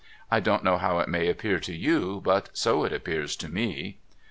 [0.31, 3.99] I don't know how it may appear to you, but so it appears to me.'